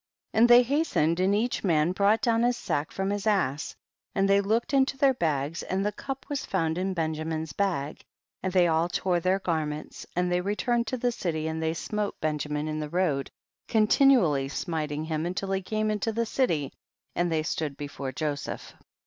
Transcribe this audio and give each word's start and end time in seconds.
27. 0.31 0.41
And 0.41 0.49
they 0.49 0.63
hastened 0.63 1.19
and 1.19 1.35
each 1.35 1.63
man 1.63 1.91
brought 1.91 2.23
down 2.23 2.41
his 2.41 2.57
sack 2.57 2.91
from 2.91 3.11
his 3.11 3.27
ass, 3.27 3.75
and 4.15 4.27
they 4.27 4.41
looked 4.41 4.73
in 4.73 4.83
their 4.97 5.13
bags 5.13 5.61
and 5.61 5.85
the 5.85 5.91
cup 5.91 6.25
was 6.27 6.43
found 6.43 6.79
in 6.79 6.95
Benjamin's 6.95 7.53
bag, 7.53 8.03
and 8.41 8.51
they 8.51 8.65
all 8.67 8.89
tore 8.89 9.19
their 9.19 9.37
garments 9.37 10.07
and 10.15 10.31
they 10.31 10.41
returned 10.41 10.87
to 10.87 10.97
the 10.97 11.11
city, 11.11 11.47
and 11.47 11.61
they 11.61 11.75
smote 11.75 12.19
Benjamin 12.19 12.67
in 12.67 12.79
the 12.79 12.89
road, 12.89 13.29
continually 13.67 14.49
smiting 14.49 15.03
him 15.03 15.27
until 15.27 15.51
he 15.51 15.61
came 15.61 15.91
into 15.91 16.11
the 16.11 16.25
city, 16.25 16.73
and 17.15 17.31
they 17.31 17.43
stood 17.43 17.77
before 17.77 18.11
Joseph. 18.11 18.73